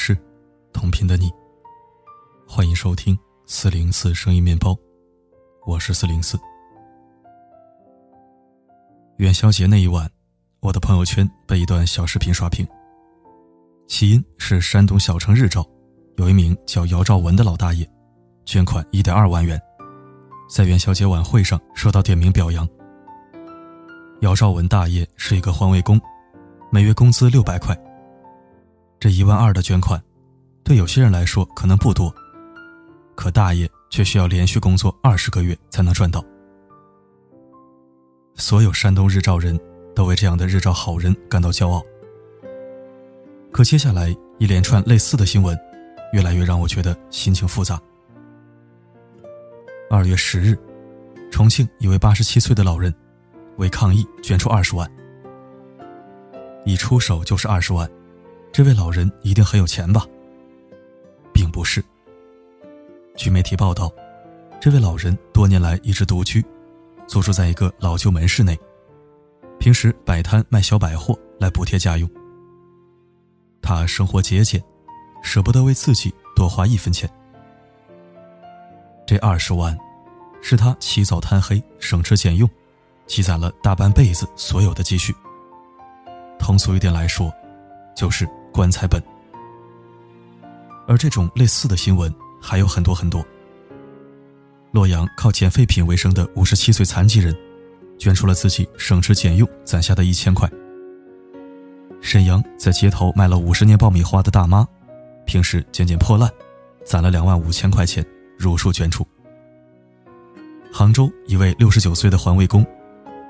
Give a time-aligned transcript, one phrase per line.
[0.00, 0.16] 是，
[0.72, 1.28] 同频的你，
[2.46, 4.74] 欢迎收听四零四声音面包，
[5.66, 6.38] 我是四零四。
[9.16, 10.08] 元宵节那一晚，
[10.60, 12.64] 我的朋友圈被一段小视频刷屏。
[13.88, 15.66] 起因是山东小城日照，
[16.16, 17.84] 有一名叫姚兆文的老大爷，
[18.44, 19.60] 捐款一点二万元，
[20.48, 22.66] 在元宵节晚会上受到点名表扬。
[24.20, 26.00] 姚兆文大爷是一个环卫工，
[26.70, 27.76] 每月工资六百块。
[29.00, 30.02] 这一万二的捐款，
[30.64, 32.12] 对有些人来说可能不多，
[33.14, 36.24] 可大爷却需要连续工作二十个月才能赚到。
[38.34, 39.58] 所有山东日照人
[39.94, 41.80] 都为这样的日照好人感到骄傲。
[43.52, 45.56] 可接下来一连串类似的新闻，
[46.12, 47.80] 越来越让我觉得心情复杂。
[49.88, 50.58] 二月十日，
[51.30, 52.92] 重庆一位八十七岁的老人
[53.58, 54.90] 为抗疫捐出二十万，
[56.64, 57.88] 一出手就是二十万。
[58.58, 60.04] 这位老人一定很有钱吧？
[61.32, 61.80] 并不是。
[63.14, 63.88] 据媒体报道，
[64.60, 66.44] 这位老人多年来一直独居，
[67.06, 68.58] 租住在一个老旧门市内，
[69.60, 72.10] 平时摆摊卖小百货来补贴家用。
[73.62, 74.60] 他生活节俭，
[75.22, 77.08] 舍不得为自己多花一分钱。
[79.06, 79.78] 这二十万，
[80.42, 82.50] 是他起早贪黑、省吃俭用，
[83.06, 85.14] 积攒了大半辈子所有的积蓄。
[86.40, 87.32] 通俗一点来说，
[87.94, 88.28] 就是。
[88.52, 89.02] 棺材本，
[90.86, 93.24] 而这种类似的新闻还有很多很多。
[94.72, 97.34] 洛阳靠捡废品为生的五十七岁残疾人，
[97.98, 100.48] 捐出了自己省吃俭用攒下的一千块。
[102.00, 104.66] 沈阳在街头卖了五十年爆米花的大妈，
[105.24, 106.30] 平时捡捡破烂，
[106.84, 108.04] 攒了两万五千块钱，
[108.38, 109.06] 如数捐出。
[110.70, 112.64] 杭州一位六十九岁的环卫工，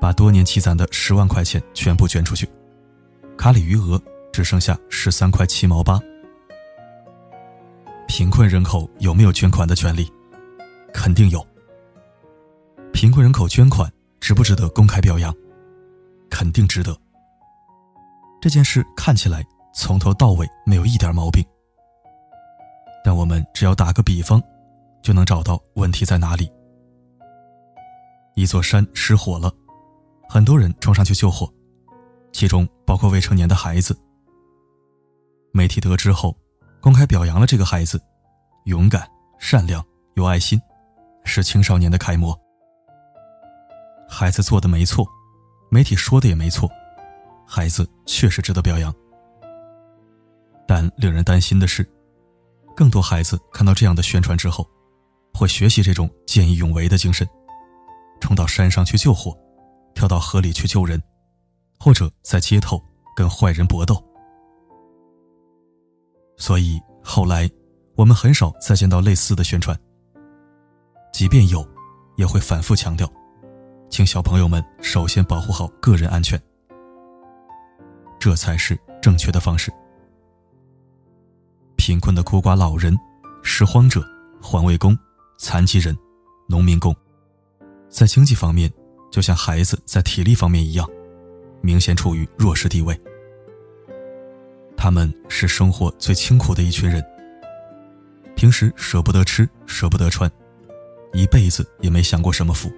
[0.00, 2.48] 把多年积攒的十万块钱全部捐出去，
[3.36, 4.00] 卡里余额。
[4.32, 6.00] 只剩下十三块七毛八。
[8.06, 10.10] 贫困人口有没有捐款的权利？
[10.92, 11.46] 肯定有。
[12.92, 13.90] 贫困人口捐款
[14.20, 15.34] 值不值得公开表扬？
[16.28, 16.96] 肯定值得。
[18.40, 21.44] 这件事看起来从头到尾没有一点毛病，
[23.04, 24.42] 但我们只要打个比方，
[25.02, 26.50] 就能找到问题在哪里。
[28.34, 29.52] 一座山失火了，
[30.28, 31.52] 很多人冲上去救火，
[32.32, 33.96] 其中包括未成年的孩子。
[35.52, 36.36] 媒体得知后，
[36.80, 38.00] 公开表扬了这个孩子，
[38.64, 39.84] 勇敢、善良、
[40.14, 40.60] 有爱心，
[41.24, 42.38] 是青少年的楷模。
[44.08, 45.06] 孩子做的没错，
[45.70, 46.70] 媒体说的也没错，
[47.46, 48.94] 孩子确实值得表扬。
[50.66, 51.88] 但令人担心的是，
[52.76, 54.64] 更多孩子看到这样的宣传之后，
[55.34, 57.28] 会学习这种见义勇为的精神，
[58.20, 59.36] 冲到山上去救火，
[59.94, 61.02] 跳到河里去救人，
[61.78, 62.80] 或者在街头
[63.16, 64.00] 跟坏人搏斗。
[66.40, 67.48] 所以后来，
[67.94, 69.78] 我们很少再见到类似的宣传。
[71.12, 71.62] 即便有，
[72.16, 73.06] 也会反复强调，
[73.90, 76.40] 请小朋友们首先保护好个人安全，
[78.18, 79.70] 这才是正确的方式。
[81.76, 82.98] 贫困的孤寡老人、
[83.42, 84.02] 拾荒者、
[84.40, 84.98] 环卫工、
[85.38, 85.94] 残疾人、
[86.48, 86.96] 农民工，
[87.90, 88.72] 在经济方面，
[89.12, 90.88] 就像孩子在体力方面一样，
[91.60, 92.98] 明显处于弱势地位。
[94.82, 97.04] 他们是生活最清苦的一群人，
[98.34, 100.28] 平时舍不得吃，舍不得穿，
[101.12, 102.72] 一辈子也没享过什么福。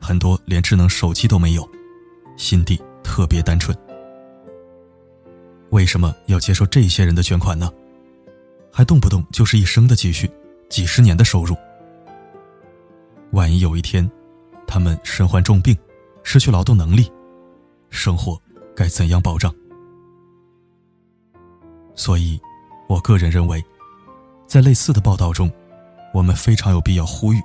[0.00, 1.64] 很多连智能手机都没有，
[2.36, 3.74] 心地特别单纯。
[5.70, 7.72] 为什么要接受这些人的捐款呢？
[8.72, 10.28] 还动不动就是一生的积蓄，
[10.68, 11.56] 几十年的收入。
[13.30, 14.10] 万一有一天，
[14.66, 15.78] 他们身患重病，
[16.24, 17.08] 失去劳动能力，
[17.90, 18.36] 生活
[18.74, 19.54] 该怎样保障？
[22.00, 22.40] 所以，
[22.88, 23.62] 我个人认为，
[24.46, 25.52] 在类似的报道中，
[26.14, 27.38] 我们非常有必要呼吁，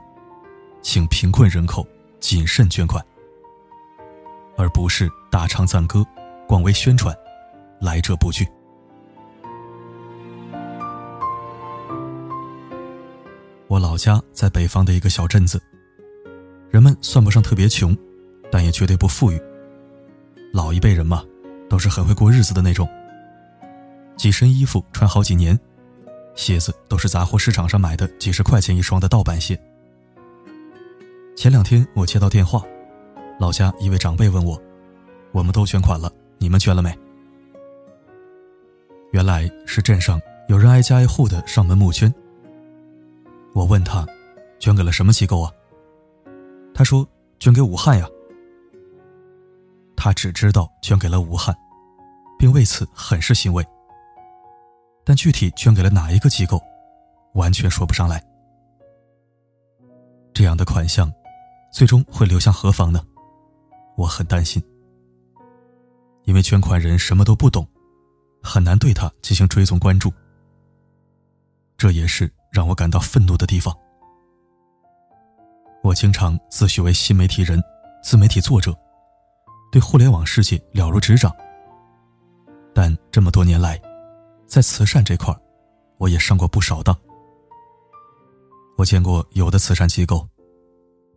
[0.81, 1.85] 请贫困人口
[2.21, 3.05] 谨慎捐款，
[4.55, 6.05] 而不是大唱赞歌、
[6.47, 7.13] 广为宣传，
[7.81, 8.47] 来者不拒。
[13.67, 15.61] 我老家在北方的一个小镇子，
[16.69, 17.93] 人们算不上特别穷，
[18.49, 19.41] 但也绝对不富裕。
[20.53, 21.21] 老一辈人嘛，
[21.69, 22.87] 都是很会过日子的那种。
[24.17, 25.59] 几身衣服穿好几年，
[26.35, 29.59] 鞋子都是杂货市场上买的几十块钱一双的盗版鞋。
[31.35, 32.63] 前两天我接到电话，
[33.39, 34.59] 老家一位长辈问我
[35.33, 36.97] ：“我们都捐款了，你们捐了没？”
[39.11, 42.13] 原来是镇上有人挨家挨户的上门募捐。
[43.53, 44.07] 我问他
[44.59, 45.51] ：“捐给了什么机构啊？”
[46.73, 47.07] 他说
[47.39, 48.07] ：“捐给武汉呀。”
[49.95, 51.55] 他只知道捐给了武汉，
[52.37, 53.65] 并为此很是欣慰。
[55.05, 56.61] 但具体捐给了哪一个机构，
[57.35, 58.21] 完全说不上来。
[60.33, 61.09] 这样的款项，
[61.71, 63.01] 最终会流向何方呢？
[63.95, 64.61] 我很担心，
[66.23, 67.65] 因为捐款人什么都不懂，
[68.43, 70.11] 很难对他进行追踪关注。
[71.77, 73.73] 这也是让我感到愤怒的地方。
[75.83, 77.61] 我经常自诩为新媒体人、
[78.03, 78.75] 自媒体作者，
[79.71, 81.31] 对互联网世界了如指掌。
[82.73, 83.79] 但这么多年来，
[84.47, 85.35] 在慈善这块
[85.97, 86.95] 我也上过不少当。
[88.77, 90.27] 我见过有的慈善机构，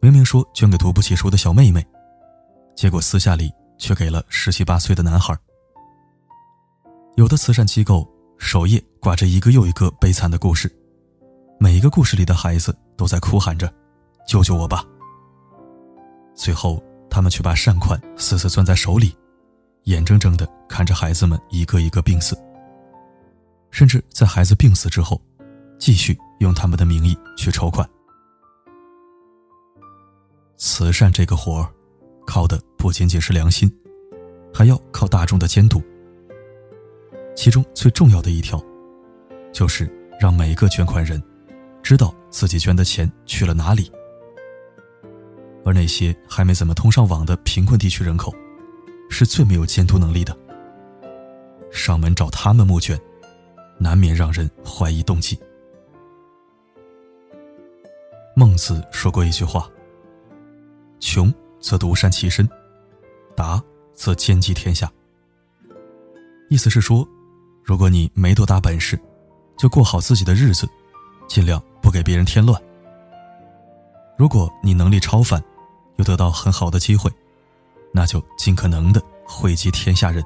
[0.00, 1.84] 明明说捐给读不起书的小妹妹，
[2.76, 5.36] 结果私下里却给了十七八岁的男孩。
[7.16, 8.08] 有的慈善机构
[8.38, 10.72] 首页挂着一个又一个悲惨的故事，
[11.58, 13.72] 每一个故事里的孩子都在哭喊着
[14.24, 14.84] ：“救救我吧！”
[16.32, 16.80] 最后，
[17.10, 19.12] 他们却把善款死死攥在手里，
[19.84, 22.40] 眼睁睁的看着孩子们一个一个病死。
[23.78, 25.22] 甚至在孩子病死之后，
[25.78, 27.88] 继续用他们的名义去筹款。
[30.56, 31.70] 慈善这个活儿，
[32.26, 33.72] 靠的不仅仅是良心，
[34.52, 35.80] 还要靠大众的监督。
[37.36, 38.60] 其中最重要的一条，
[39.52, 39.88] 就是
[40.18, 41.22] 让每个捐款人
[41.80, 43.88] 知道自己捐的钱去了哪里。
[45.64, 48.34] 而那些还没怎么通上网的贫困地区人口，
[49.08, 50.36] 是最没有监督能力的。
[51.70, 53.00] 上门找他们募捐。
[53.78, 55.38] 难免让人怀疑动机。
[58.34, 59.68] 孟子说过一句话
[61.00, 62.48] ：“穷则独善其身，
[63.34, 63.62] 达
[63.94, 64.90] 则兼济天下。”
[66.50, 67.06] 意思是说，
[67.64, 68.98] 如果你没多大本事，
[69.56, 70.68] 就过好自己的日子，
[71.26, 72.56] 尽量不给别人添乱；
[74.16, 75.42] 如果你能力超凡，
[75.96, 77.10] 又得到很好的机会，
[77.92, 80.24] 那就尽可能的惠及天下人。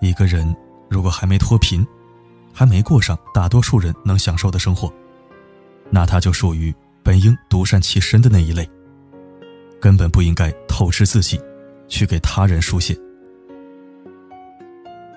[0.00, 0.56] 一个人。
[0.94, 1.84] 如果还没脱贫，
[2.52, 4.88] 还没过上大多数人能享受的生活，
[5.90, 8.64] 那他就属于本应独善其身的那一类，
[9.80, 11.36] 根本不应该透支自己，
[11.88, 12.96] 去给他人输血。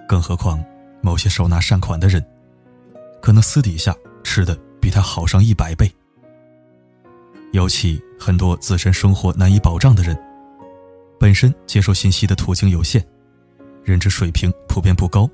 [0.07, 0.65] 更何况，
[0.99, 2.25] 某些手拿善款的人，
[3.21, 5.87] 可能私底下吃的比他好上一百倍。
[7.51, 10.17] 尤其很多自身生活难以保障的人，
[11.19, 13.05] 本身接受信息的途径有限，
[13.83, 15.29] 认知水平普遍不高。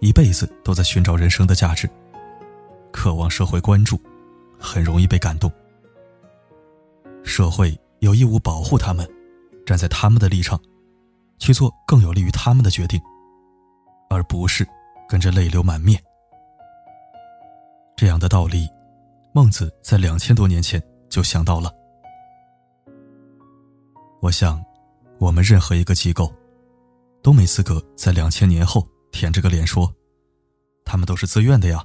[0.00, 1.88] 一辈子都在寻找人生的价值，
[2.92, 4.00] 渴望社会关注，
[4.58, 5.50] 很容易被感动。
[7.24, 9.08] 社会有义务保护他们，
[9.66, 10.60] 站在他们的立场，
[11.38, 13.00] 去做更有利于他们的决定，
[14.08, 14.66] 而不是
[15.08, 16.00] 跟着泪流满面。
[17.96, 18.68] 这样的道理，
[19.32, 21.74] 孟子在两千多年前就想到了。
[24.20, 24.64] 我想，
[25.18, 26.32] 我们任何一个机构，
[27.20, 28.86] 都没资格在两千年后。
[29.18, 29.92] 舔着个脸说
[30.86, 31.84] ：“他们都是自愿的呀，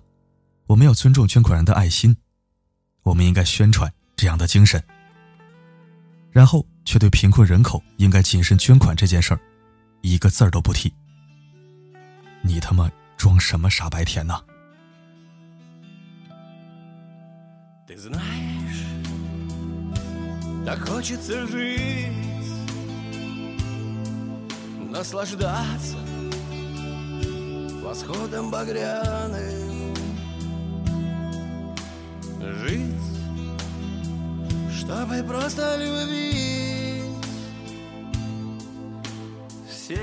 [0.67, 2.15] 我们要尊重捐款人的爱心，
[3.01, 4.79] 我们应该宣传这样的精神。”
[6.29, 9.39] 然后却对贫困人口应该谨慎捐款这件事儿，
[10.01, 10.93] 一个字儿都不提。
[12.43, 12.87] 你他妈
[13.17, 14.39] 装什么傻白甜呢
[27.92, 29.94] ？восходом багряным
[32.60, 32.94] Жить,
[34.72, 37.04] чтобы просто любить
[39.68, 39.98] всех,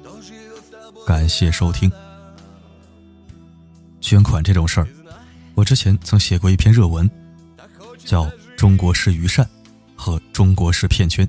[0.00, 1.90] кто живет с тобой 感谢收听。
[4.00, 4.88] 捐款这种事儿，
[5.54, 7.10] 我之前曾写过一篇热文，
[7.98, 8.24] 叫《
[8.56, 9.48] 中国式愚善
[9.96, 11.26] 和中国式骗捐》。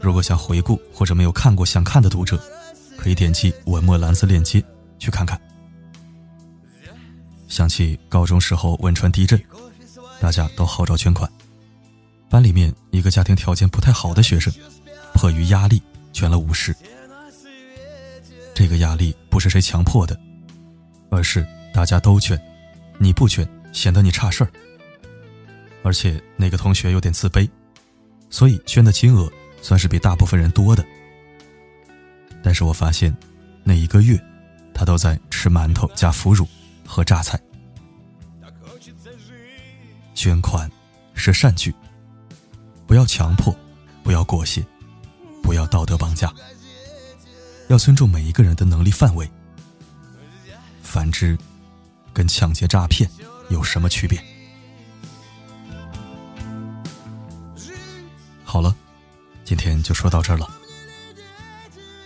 [0.00, 2.40] 如果想回顾或者没有看过想看的读者，
[3.01, 4.63] 可以点击文末蓝色链接
[4.99, 5.41] 去看看。
[7.47, 9.41] 想起高中时候汶川地震，
[10.19, 11.27] 大家都号召捐款，
[12.29, 14.53] 班里面一个家庭条件不太好的学生，
[15.15, 15.81] 迫于压力
[16.13, 16.75] 捐了五十。
[18.53, 20.15] 这个压力不是谁强迫的，
[21.09, 21.43] 而是
[21.73, 22.39] 大家都捐，
[22.99, 24.51] 你不捐显得你差事儿。
[25.81, 27.49] 而且那个同学有点自卑，
[28.29, 29.27] 所以捐的金额
[29.59, 30.85] 算是比大部分人多的。
[32.43, 33.15] 但是我发现，
[33.63, 34.19] 那一个月，
[34.73, 36.47] 他都在吃馒头加腐乳，
[36.85, 37.39] 喝榨菜。
[40.13, 40.69] 捐款
[41.13, 41.73] 是善举，
[42.85, 43.55] 不要强迫，
[44.03, 44.63] 不要裹挟，
[45.41, 46.31] 不要道德绑架，
[47.69, 49.29] 要尊重每一个人的能力范围。
[50.83, 51.37] 反之，
[52.13, 53.09] 跟抢劫诈骗
[53.49, 54.21] 有什么区别？
[58.43, 58.75] 好了，
[59.45, 60.47] 今天就说到这儿了。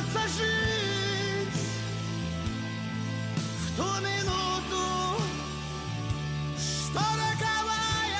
[0.00, 1.60] хочется жить
[3.58, 5.22] в ту минуту,
[6.56, 8.18] что роковая,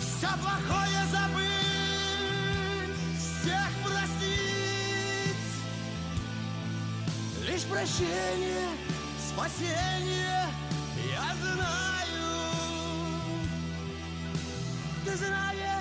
[0.00, 5.46] все плохое забыть, всех простить,
[7.48, 8.68] лишь прощение,
[9.30, 10.46] спасение,
[11.12, 12.28] я знаю,
[15.04, 15.75] ты знаешь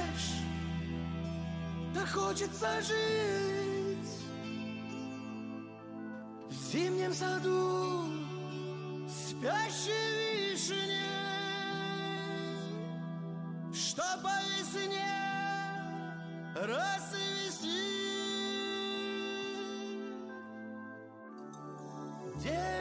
[2.16, 4.16] хочется жить
[6.50, 8.06] в зимнем саду
[9.10, 11.04] спящей вишне,
[13.74, 15.04] что по весне
[16.56, 17.76] расцвести.
[22.46, 22.75] Yeah.